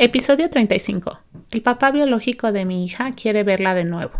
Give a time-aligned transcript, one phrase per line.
[0.00, 1.18] Episodio 35.
[1.50, 4.12] El papá biológico de mi hija quiere verla de nuevo.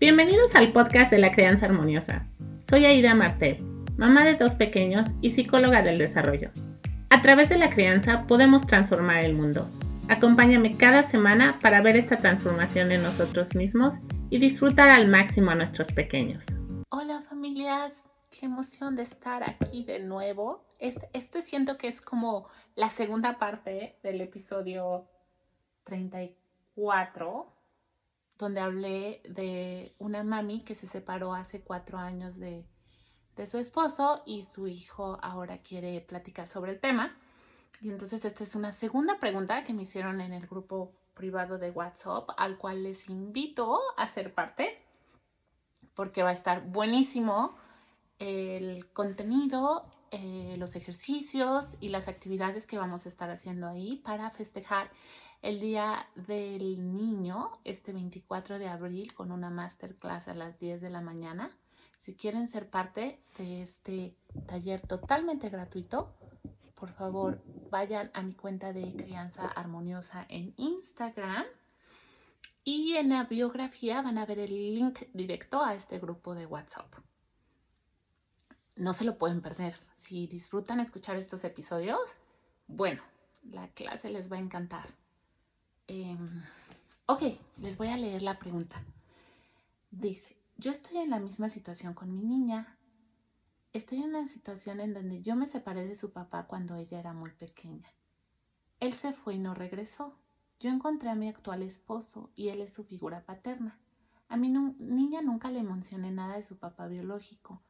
[0.00, 2.26] Bienvenidos al podcast de la crianza armoniosa.
[2.66, 3.58] Soy Aida Martel,
[3.98, 6.50] mamá de dos pequeños y psicóloga del desarrollo.
[7.10, 9.68] A través de la crianza podemos transformar el mundo.
[10.08, 13.96] Acompáñame cada semana para ver esta transformación en nosotros mismos
[14.30, 16.42] y disfrutar al máximo a nuestros pequeños.
[16.88, 18.04] Hola familias,
[18.34, 20.64] qué emoción de estar aquí de nuevo.
[20.78, 25.06] Es, esto siento que es como la segunda parte del episodio
[25.84, 27.46] 34,
[28.38, 32.66] donde hablé de una mami que se separó hace cuatro años de,
[33.36, 37.16] de su esposo y su hijo ahora quiere platicar sobre el tema.
[37.80, 41.70] Y entonces esta es una segunda pregunta que me hicieron en el grupo privado de
[41.70, 44.80] WhatsApp, al cual les invito a ser parte,
[45.94, 47.54] porque va a estar buenísimo
[48.18, 54.30] el contenido, eh, los ejercicios y las actividades que vamos a estar haciendo ahí para
[54.30, 54.90] festejar
[55.42, 60.90] el Día del Niño este 24 de abril con una masterclass a las 10 de
[60.90, 61.50] la mañana.
[61.98, 66.14] Si quieren ser parte de este taller totalmente gratuito,
[66.74, 71.44] por favor vayan a mi cuenta de crianza armoniosa en Instagram
[72.62, 76.94] y en la biografía van a ver el link directo a este grupo de WhatsApp
[78.76, 79.76] no se lo pueden perder.
[79.92, 82.00] Si disfrutan escuchar estos episodios,
[82.66, 83.02] bueno,
[83.44, 84.86] la clase les va a encantar.
[85.86, 86.24] Em,
[87.06, 87.22] ok,
[87.58, 88.82] les voy a leer la pregunta.
[89.90, 92.78] Dice, yo estoy en la misma situación con mi niña.
[93.72, 97.12] Estoy en una situación en donde yo me separé de su papá cuando ella era
[97.12, 97.92] muy pequeña.
[98.80, 100.18] Él se fue y no regresó.
[100.60, 103.78] Yo encontré a mi actual esposo y él es su figura paterna.
[104.28, 107.62] A mi niña nunca le mencioné nada de su papá biológico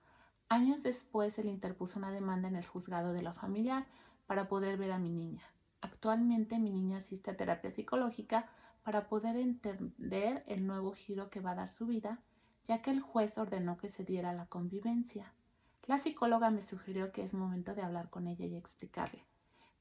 [0.48, 3.86] Años después, él interpuso una demanda en el juzgado de la familiar
[4.26, 5.42] para poder ver a mi niña.
[5.80, 8.48] Actualmente mi niña asiste a terapia psicológica
[8.82, 12.20] para poder entender el nuevo giro que va a dar su vida,
[12.64, 15.32] ya que el juez ordenó que se diera la convivencia.
[15.86, 19.26] La psicóloga me sugirió que es momento de hablar con ella y explicarle.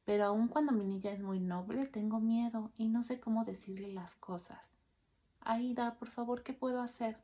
[0.06, 3.94] Pero aun cuando mi niña es muy noble, tengo miedo y no sé cómo decirle
[3.94, 4.60] las cosas.
[5.40, 7.18] Aida, por favor, ¿qué puedo hacer?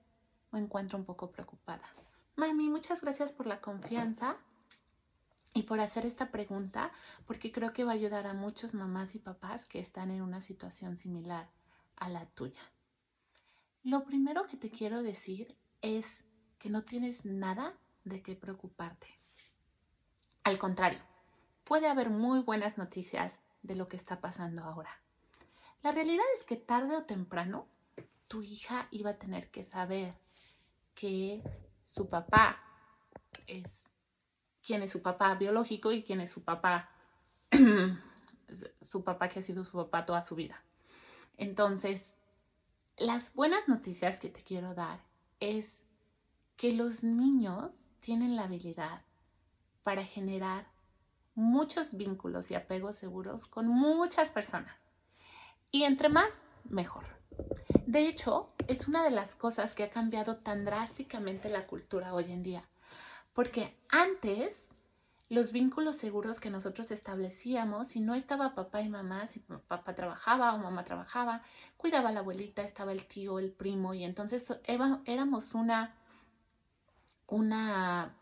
[0.51, 1.83] Me encuentro un poco preocupada.
[2.39, 4.37] Mami, muchas gracias por la confianza
[5.53, 6.89] y por hacer esta pregunta,
[7.27, 10.39] porque creo que va a ayudar a muchos mamás y papás que están en una
[10.39, 11.49] situación similar
[11.97, 12.61] a la tuya.
[13.83, 16.23] Lo primero que te quiero decir es
[16.59, 17.73] que no tienes nada
[18.05, 19.19] de qué preocuparte.
[20.45, 21.01] Al contrario,
[21.65, 25.01] puede haber muy buenas noticias de lo que está pasando ahora.
[25.83, 27.67] La realidad es que tarde o temprano
[28.29, 30.13] tu hija iba a tener que saber
[30.95, 31.43] que
[31.89, 32.59] su papá
[33.47, 33.89] es
[34.61, 36.91] quién es su papá biológico y quién es su papá,
[38.81, 40.63] su papá que ha sido su papá toda su vida.
[41.37, 42.19] Entonces,
[42.95, 45.03] las buenas noticias que te quiero dar
[45.39, 45.83] es
[46.57, 49.01] que los niños tienen la habilidad
[49.81, 50.67] para generar
[51.33, 54.79] muchos vínculos y apegos seguros con muchas personas.
[55.71, 57.18] Y entre más, mejor.
[57.85, 62.31] De hecho, es una de las cosas que ha cambiado tan drásticamente la cultura hoy
[62.31, 62.63] en día.
[63.33, 64.69] Porque antes
[65.29, 70.53] los vínculos seguros que nosotros establecíamos, si no estaba papá y mamá, si papá trabajaba
[70.53, 71.43] o mamá trabajaba,
[71.77, 75.95] cuidaba a la abuelita, estaba el tío, el primo, y entonces éramos una,
[77.27, 78.15] una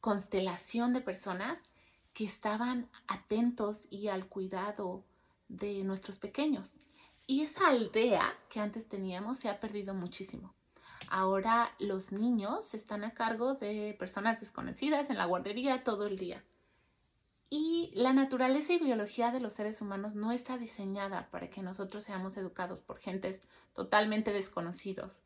[0.00, 1.58] constelación de personas
[2.12, 5.04] que estaban atentos y al cuidado
[5.48, 6.78] de nuestros pequeños.
[7.26, 10.54] Y esa aldea que antes teníamos se ha perdido muchísimo.
[11.08, 16.42] Ahora los niños están a cargo de personas desconocidas en la guardería todo el día.
[17.54, 22.02] Y la naturaleza y biología de los seres humanos no está diseñada para que nosotros
[22.02, 23.42] seamos educados por gentes
[23.74, 25.22] totalmente desconocidos.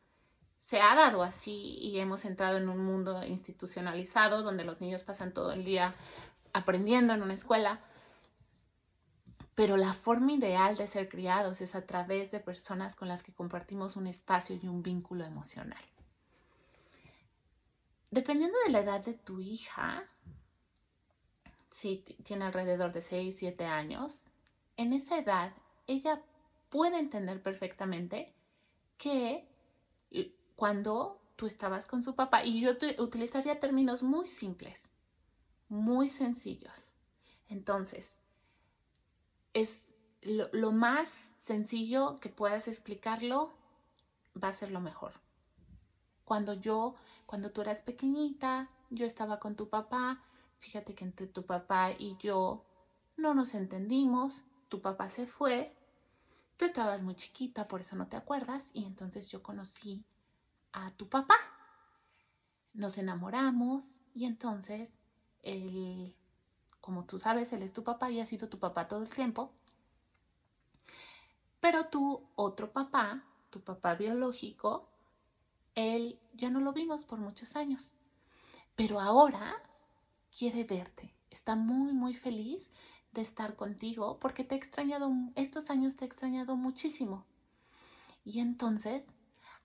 [0.59, 5.33] Se ha dado así y hemos entrado en un mundo institucionalizado donde los niños pasan
[5.33, 5.95] todo el día
[6.53, 7.79] aprendiendo en una escuela,
[9.57, 13.33] pero la forma ideal de ser criados es a través de personas con las que
[13.33, 15.83] compartimos un espacio y un vínculo emocional.
[18.11, 20.05] Dependiendo de la edad de tu hija,
[21.71, 24.27] si tiene alrededor de 6, 7 años,
[24.77, 25.53] en esa edad
[25.87, 26.23] ella
[26.69, 28.35] puede entender perfectamente
[28.99, 29.49] que
[30.55, 34.91] cuando tú estabas con su papá, y yo utilizaría términos muy simples,
[35.69, 36.93] muy sencillos.
[37.49, 38.19] Entonces,
[39.61, 39.93] es
[40.23, 43.53] lo, más sencillo que puedas explicarlo,
[44.43, 45.13] va a ser lo mejor.
[46.25, 50.23] Cuando yo, cuando tú eras pequeñita, yo estaba con tu papá,
[50.59, 52.65] fíjate que entre tu papá y yo
[53.17, 55.77] no nos entendimos, tu papá se fue
[56.57, 60.05] Tú estabas muy chiquita, por eso no te acuerdas, y entonces yo conocí
[60.73, 61.37] a tu papá.
[62.73, 64.97] Nos enamoramos y entonces
[65.43, 66.17] él,
[66.87, 69.51] como tú sabes, él es tu papá y ha sido tu papá todo el tiempo.
[71.59, 74.89] Pero tu otro papá, tu papá biológico,
[75.75, 77.93] él ya no lo vimos por muchos años.
[78.77, 79.61] Pero ahora
[80.31, 81.13] quiere verte.
[81.29, 82.71] Está muy, muy feliz
[83.11, 87.27] de estar contigo porque te he extrañado, estos años te he extrañado muchísimo.
[88.25, 89.17] Y entonces,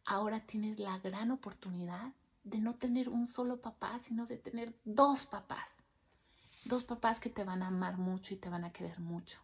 [0.05, 2.13] ahora tienes la gran oportunidad
[2.43, 5.80] de no tener un solo papá, sino de tener dos papás.
[6.65, 9.39] Dos papás que te van a amar mucho y te van a querer mucho.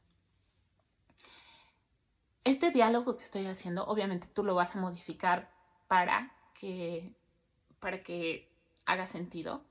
[2.43, 5.51] Este diálogo que estoy haciendo, obviamente tú lo vas a modificar
[5.87, 7.13] para que,
[7.79, 8.49] para que
[8.85, 9.63] haga sentido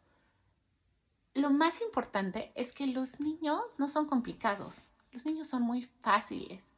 [1.36, 4.86] lo más importante es que los niños no son complicados.
[5.12, 6.72] Los niños son muy fáciles.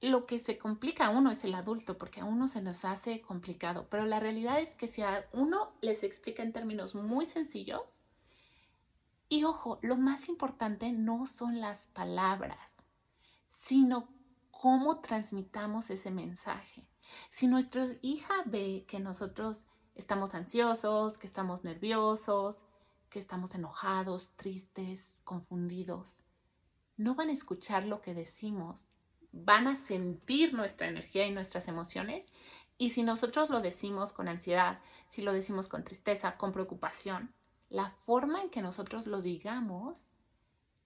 [0.00, 3.20] Lo que se complica a uno es el adulto, porque a uno se nos hace
[3.20, 3.88] complicado.
[3.90, 7.82] Pero la realidad es que si a uno les explica en términos muy sencillos,
[9.30, 12.84] y ojo, lo más importante no son las palabras,
[13.48, 14.08] sino
[14.50, 16.88] cómo transmitamos ese mensaje.
[17.30, 22.64] Si nuestra hija ve que nosotros estamos ansiosos, que estamos nerviosos,
[23.08, 26.22] que estamos enojados, tristes, confundidos.
[26.96, 28.88] No van a escuchar lo que decimos,
[29.30, 32.32] van a sentir nuestra energía y nuestras emociones.
[32.78, 37.32] Y si nosotros lo decimos con ansiedad, si lo decimos con tristeza, con preocupación,
[37.70, 40.10] la forma en que nosotros lo digamos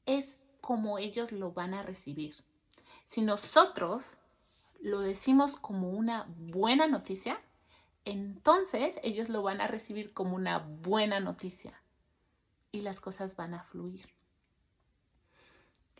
[0.07, 2.37] es como ellos lo van a recibir.
[3.07, 4.19] Si nosotros
[4.81, 7.41] lo decimos como una buena noticia,
[8.05, 11.83] entonces ellos lo van a recibir como una buena noticia
[12.71, 14.09] y las cosas van a fluir.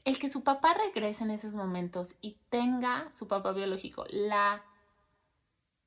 [0.05, 4.63] El que su papá regrese en esos momentos y tenga, su papá biológico, la,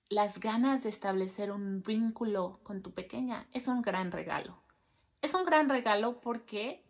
[0.10, 4.67] las ganas de establecer un vínculo con tu pequeña es un gran regalo.
[5.28, 6.86] Es un gran regalo porque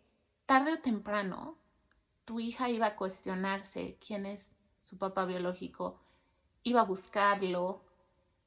[0.46, 1.58] tarde o temprano
[2.24, 4.54] tu hija iba a cuestionarse quién es
[4.84, 5.98] su papá biológico,
[6.62, 7.82] iba a buscarlo.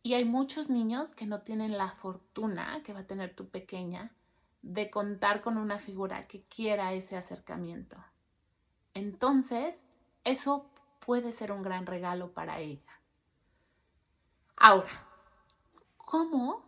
[0.01, 4.15] Y hay muchos niños que no tienen la fortuna que va a tener tu pequeña
[4.61, 7.97] de contar con una figura que quiera ese acercamiento.
[8.93, 10.71] Entonces, eso
[11.05, 13.01] puede ser un gran regalo para ella.
[14.55, 15.05] Ahora,
[15.97, 16.63] ¿cómo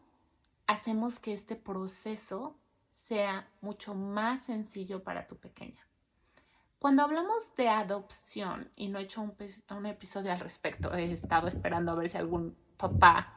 [0.68, 2.58] hacemos que este proceso
[2.94, 5.86] sea mucho más sencillo para tu pequeña?
[6.84, 11.94] Cuando hablamos de adopción, y no he hecho un, episodio al respecto, he estado esperando
[11.94, 13.34] a ver si algún papá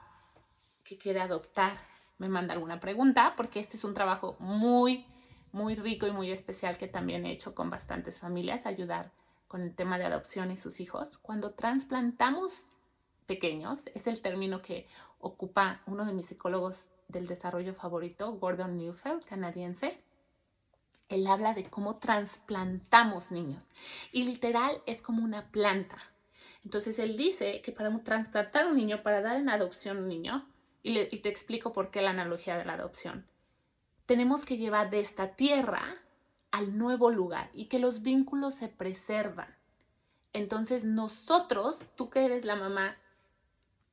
[0.82, 1.78] que quiere adoptar
[2.18, 5.06] me manda alguna pregunta, porque este es un trabajo muy,
[5.52, 9.12] muy rico y muy especial que también he hecho con bastantes familias, ayudar
[9.46, 11.18] con el tema de adopción y sus hijos.
[11.18, 12.72] Cuando trasplantamos
[13.26, 14.88] pequeños, es el término que
[15.20, 20.00] ocupa uno de mis psicólogos del desarrollo favorito, Gordon Neufeld, canadiense.
[21.08, 23.64] Él habla de cómo trasplantamos niños
[24.12, 25.98] y literal es como una planta.
[26.64, 30.46] Entonces él dice que para trasplantar un niño, para dar en adopción un niño,
[30.82, 33.26] y, te explico por qué la analogía de la adopción.
[34.06, 35.82] Tenemos que llevar de esta tierra
[36.52, 39.52] al nuevo lugar y que los vínculos se preservan.
[40.32, 42.96] Entonces nosotros, tú que eres la mamá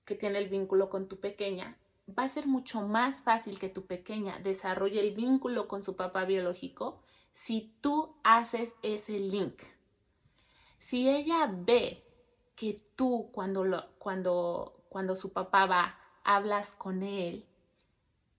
[0.05, 3.86] que tiene el vínculo con tu pequeña, va a ser mucho más fácil que tu
[3.86, 9.62] pequeña desarrolle el vínculo con su papá biológico si tú haces ese link.
[10.79, 12.03] Si ella ve
[12.55, 17.45] que tú cuando, lo, cuando, cuando su papá va hablas con él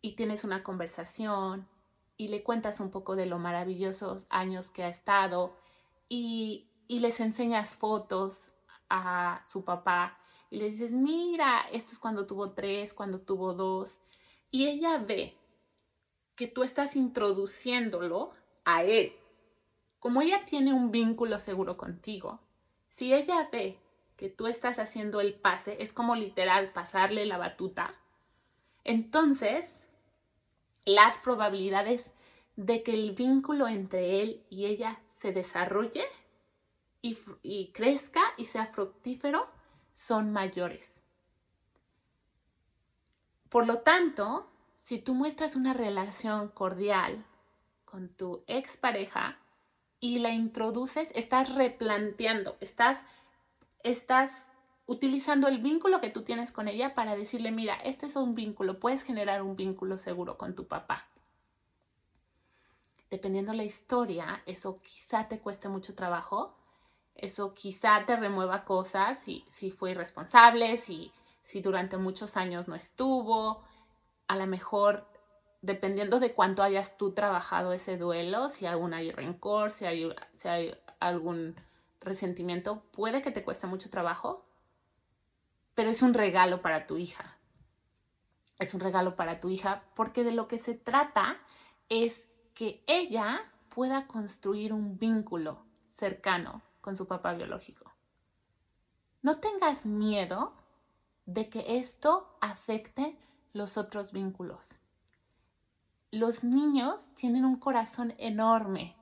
[0.01, 1.69] y tienes una conversación
[2.17, 5.57] y le cuentas un poco de lo maravillosos años que ha estado
[6.09, 8.53] y, y les enseñas fotos
[8.89, 10.19] a su papá
[10.55, 13.99] y le dices, mira, esto es cuando tuvo tres, cuando tuvo dos.
[14.53, 15.37] Y ella ve
[16.37, 18.31] que tú estás introduciéndolo
[18.65, 19.17] a él.
[19.99, 22.39] Como ella tiene un vínculo seguro contigo,
[22.89, 23.81] si ella ve
[24.17, 27.93] que tú estás haciendo el pase, es como literal pasarle la batuta,
[28.85, 29.89] entonces
[30.85, 32.13] las probabilidades
[32.55, 36.05] de que el vínculo entre él y ella se desarrolle
[37.03, 39.49] y, y crezca y sea fructífero
[39.95, 41.03] son mayores.
[43.49, 47.25] Por lo tanto, si tú muestras una relación cordial
[47.87, 49.39] con tu expareja
[50.01, 53.05] y la introduces, estás replanteando, estás
[53.85, 54.53] estás
[54.87, 58.81] utilizando el vínculo que tú tienes con ella para decirle, mira, este es un vínculo,
[58.81, 61.07] puedes generar un vínculo seguro con tu papá.
[63.11, 66.57] Dependiendo la historia, eso quizá te cueste mucho trabajo
[67.15, 72.75] Eso quizá te remueva cosas si, si fue irresponsable, si, si durante muchos años no
[72.75, 73.63] estuvo.
[74.27, 75.07] A lo mejor,
[75.63, 80.49] dependiendo de cuánto hayas tú trabajado ese duelo, si aún hay rencor, si hay, si
[80.49, 81.55] hay algún
[82.01, 84.45] resentimiento, puede que te cueste mucho trabajo,
[85.75, 87.39] pero es un regalo para tu hija.
[88.59, 91.39] Es un regalo para tu hija porque de lo que se trata
[91.89, 97.91] es que ella pueda construir un vínculo cercano con su papá biológico.
[99.23, 100.53] No tengas miedo
[101.25, 103.19] de que esto afecte
[103.55, 104.83] los otros vínculos.
[106.11, 108.97] Los niños tienen un corazón enorme.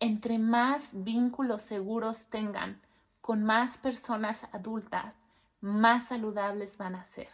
[0.00, 2.82] Entre más vínculos seguros tengan
[3.20, 5.22] con más personas adultas,
[5.60, 7.30] más saludables van a ser.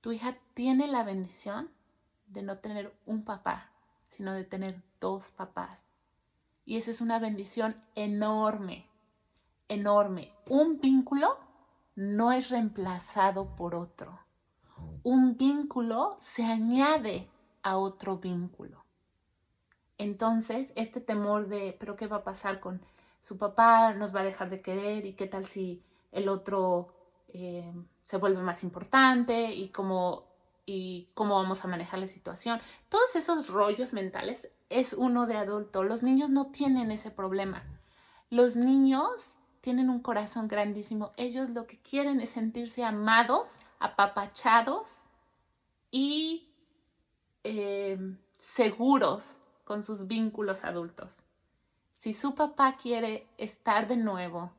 [0.00, 1.70] Tu hija tiene la bendición
[2.26, 3.70] de no tener un papá,
[4.08, 5.92] sino de tener dos papás.
[6.68, 8.86] Y esa es una bendición enorme,
[9.68, 10.34] enorme.
[10.50, 11.38] Un vínculo
[11.96, 14.20] no es reemplazado por otro.
[15.02, 17.26] Un vínculo se añade
[17.62, 18.84] a otro vínculo.
[19.96, 22.82] Entonces, este temor de, pero ¿qué va a pasar con
[23.18, 23.94] su papá?
[23.94, 25.06] ¿Nos va a dejar de querer?
[25.06, 25.82] ¿Y qué tal si
[26.12, 26.92] el otro
[27.28, 27.72] eh,
[28.02, 29.54] se vuelve más importante?
[29.54, 30.27] ¿Y cómo
[30.68, 32.60] y cómo vamos a manejar la situación.
[32.90, 35.82] Todos esos rollos mentales es uno de adulto.
[35.82, 37.64] Los niños no tienen ese problema.
[38.28, 39.08] Los niños
[39.62, 41.12] tienen un corazón grandísimo.
[41.16, 45.08] Ellos lo que quieren es sentirse amados, apapachados
[45.90, 46.50] y
[47.44, 51.22] em, seguros con sus vínculos adultos.
[51.94, 54.52] Si su papá quiere estar de nuevo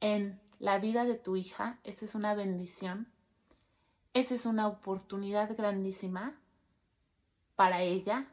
[0.00, 3.11] en la vida de tu hija, esa es una bendición
[4.14, 6.38] esa es una oportunidad grandísima
[7.56, 8.26] para ella.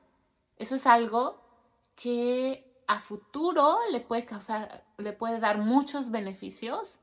[0.57, 1.41] Eso es algo
[1.95, 7.00] que a futuro le puede causar, le puede dar muchos beneficios.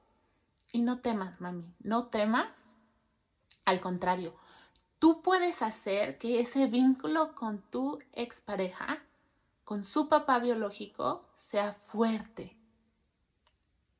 [0.72, 2.74] Y no temas, mami, no temas.
[3.64, 4.34] Al contrario,
[4.98, 8.98] tú puedes hacer que ese vínculo con tu expareja,
[9.64, 12.56] con su papá biológico, sea fuerte.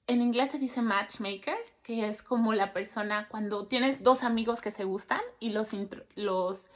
[0.07, 4.73] En inglés se dice matchmaker que es como la persona cuando tienes dos amigos que
[4.73, 5.73] se gustan y los,
[6.17, 6.67] los,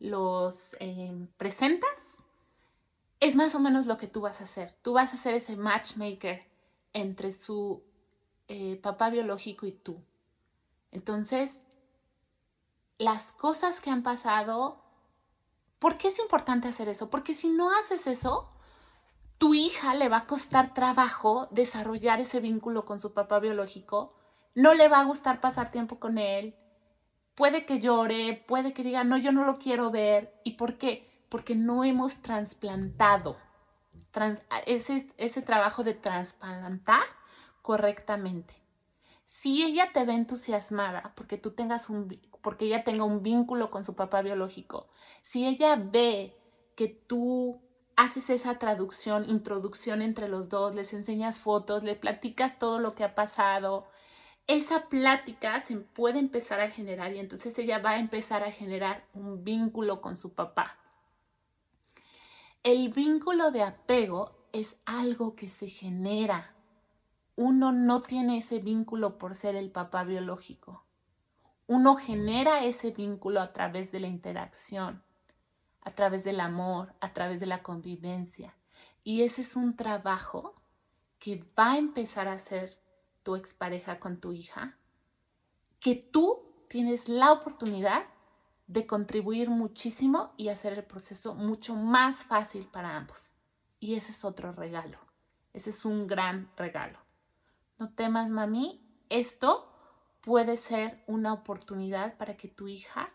[0.00, 2.24] los em, presentas,
[3.20, 4.74] es más o menos lo que tú vas a hacer.
[4.82, 6.44] Tú vas a ser ese matchmaker
[6.94, 7.84] entre su
[8.48, 10.02] eh, papá biológico y tú.
[10.90, 11.62] Entonces,
[12.98, 14.82] las cosas que han pasado,
[15.78, 17.08] ¿por qué es importante hacer eso?
[17.08, 18.50] Porque si no haces eso,
[19.38, 24.12] tu hija le va a costar trabajo desarrollar ese vínculo con su papá biológico
[24.56, 26.56] no le va a gustar pasar tiempo con él,
[27.34, 30.40] puede que llore, puede que diga, no, yo no lo quiero ver.
[30.42, 31.08] ¿Y por qué?
[31.28, 33.36] Porque no hemos trasplantado
[34.64, 37.04] ese, ese trabajo de trasplantar
[37.60, 38.54] correctamente.
[39.26, 43.84] Si ella te ve entusiasmada porque tú tengas un, porque ella tenga un vínculo con
[43.84, 44.88] su papá biológico,
[45.22, 46.34] si ella ve
[46.76, 47.60] que tú
[47.94, 53.04] haces esa traducción, introducción entre los dos, les enseñas fotos, le platicas todo lo que
[53.04, 53.88] ha pasado,
[54.46, 59.04] esa plática se puede empezar a generar y entonces ella va a empezar a generar
[59.12, 60.78] un vínculo con su papá.
[62.62, 66.54] El vínculo de apego es algo que se genera.
[67.34, 70.84] Uno no tiene ese vínculo por ser el papá biológico.
[71.66, 75.02] Uno genera ese vínculo a través de la interacción,
[75.80, 78.56] a través del amor, a través de la convivencia.
[79.02, 80.54] Y ese es un trabajo
[81.18, 82.78] que va a empezar a ser
[83.26, 84.76] tu expareja con tu hija,
[85.80, 88.06] que tú tienes la oportunidad
[88.68, 93.34] de contribuir muchísimo y hacer el proceso mucho más fácil para ambos.
[93.80, 94.98] Y ese es otro regalo.
[95.52, 97.00] Ese es un gran regalo.
[97.80, 99.72] No temas, mami, esto
[100.20, 103.12] puede ser una oportunidad para que tu hija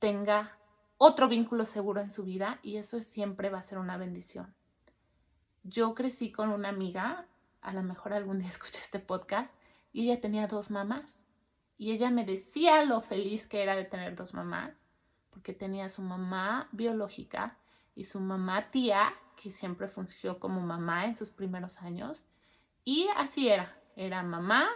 [0.00, 0.58] tenga
[0.98, 4.54] otro vínculo seguro en su vida y eso siempre va a ser una bendición.
[5.62, 7.26] Yo crecí con una amiga
[7.62, 9.52] a lo mejor algún día escuché este podcast,
[9.92, 11.26] y ella tenía dos mamás.
[11.76, 14.82] Y ella me decía lo feliz que era de tener dos mamás,
[15.30, 17.56] porque tenía su mamá biológica
[17.94, 22.26] y su mamá tía, que siempre fungió como mamá en sus primeros años.
[22.84, 24.68] Y así era, era mamá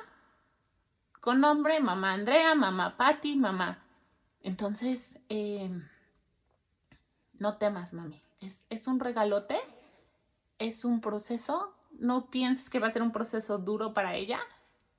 [1.25, 3.83] con nombre, mamá Andrea, mamá Patty, mamá.
[4.41, 5.71] Entonces, eh,
[7.38, 8.21] no temas, mami.
[8.41, 9.59] Es, es un regalote,
[10.59, 14.40] es un proceso no pienses que va a ser un proceso duro para ella,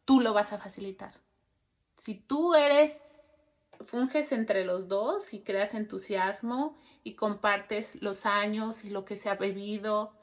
[0.06, 1.14] tú lo vas a facilitar.
[1.98, 3.00] Si tú eres,
[3.84, 9.30] funges entre los dos y creas entusiasmo y compartes los años y lo que se
[9.30, 10.14] ha bebido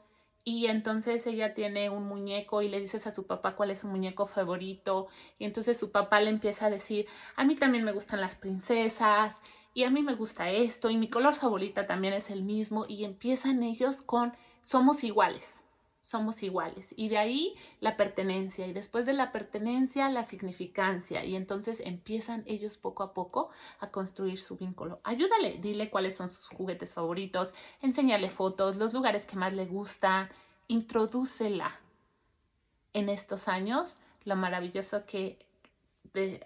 [0.45, 3.87] y entonces ella tiene un muñeco y le dices a su papá cuál es su
[3.87, 5.07] muñeco favorito
[5.39, 9.39] y entonces su papá le empieza a decir, a mí también me gustan las princesas
[9.73, 13.05] y a mí me gusta esto y mi color favorita también es el mismo y
[13.05, 15.62] empiezan ellos con somos iguales
[16.03, 16.93] somos iguales.
[16.95, 21.23] Y de ahí la pertenencia y después de la pertenencia la significancia.
[21.23, 24.99] Y entonces empiezan ellos poco a poco a construir su vínculo.
[25.03, 30.29] Ayúdale, dile cuáles son sus juguetes favoritos, enséñale fotos, los lugares que más le gustan,
[30.67, 31.79] introdúcela
[32.91, 33.95] en estos años,
[34.25, 35.39] lo maravilloso que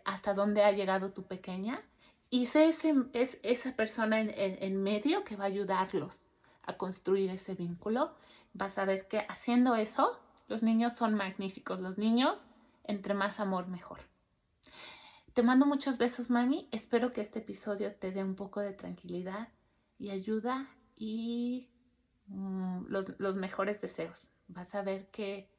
[0.05, 1.81] hasta dónde ha llegado tu pequeña.
[2.29, 6.27] Y sé ese, es esa persona en medio que va a ayudarlos
[6.67, 8.13] a construir ese vínculo
[8.57, 11.79] vas a ver que haciendo eso, los niños son magníficos.
[11.81, 12.45] Los niños,
[12.83, 13.99] entre más amor, mejor.
[15.33, 16.67] Te mando muchos besos, mami.
[16.71, 19.49] Espero que este episodio te dé un poco de tranquilidad
[19.99, 21.69] y ayuda y
[22.27, 24.29] mm, los, mejores deseos.
[24.47, 25.49] Vas a ver que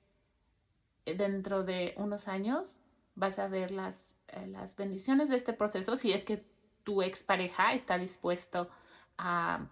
[1.04, 2.80] dentro de unos años
[3.14, 6.44] vas a ver las, eh, las bendiciones de este proceso si es que
[6.84, 8.68] tu expareja está dispuesto
[9.16, 9.68] a,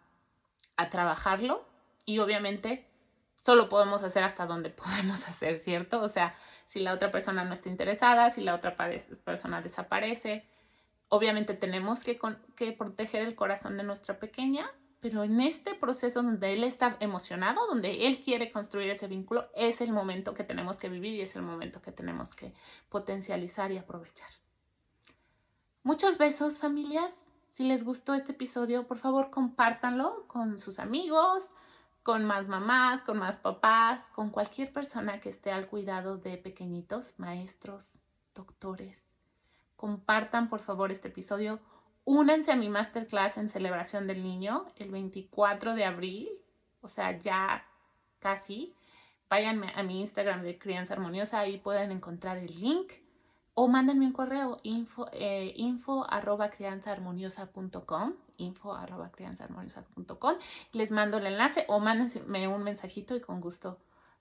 [0.76, 1.66] a trabajarlo
[2.04, 2.86] y obviamente
[3.36, 6.00] solo podemos hacer hasta donde podemos hacer, ¿cierto?
[6.00, 6.34] O sea,
[6.66, 10.44] si la otra persona no está interesada, si la otra persona desaparece,
[11.08, 12.18] obviamente tenemos que,
[12.56, 17.66] que proteger el corazón de nuestra pequeña, pero en este proceso donde él está emocionado,
[17.68, 21.36] donde él quiere construir ese vínculo, es el momento que tenemos que vivir y es
[21.36, 22.52] el momento que tenemos que
[22.88, 24.28] potencializar y aprovechar.
[25.84, 27.28] Muchos besos familias.
[27.56, 31.52] Si les gustó este episodio, por favor compártanlo con sus amigos,
[32.02, 37.14] con más mamás, con más papás, con cualquier persona que esté al cuidado de pequeñitos,
[37.16, 38.02] maestros,
[38.34, 39.14] doctores.
[39.74, 41.58] Compartan por favor este episodio.
[42.04, 46.28] Únanse a mi masterclass en celebración del niño el 24 de abril,
[46.82, 47.64] o sea, ya
[48.18, 48.76] casi.
[49.30, 52.92] Váyanme a mi Instagram de Crianza Armoniosa, ahí pueden encontrar el link
[53.58, 55.54] o mándenme un correo info, eh,
[56.08, 60.34] arroba crianzaarmoniosa.com info arroba crianzaarmoniosa.com
[60.72, 63.78] les mando el enlace o mándenme un mensajito y con gusto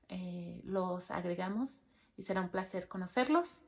[0.08, 1.82] eh, los agregamos
[2.16, 3.62] y será un placer conocerlos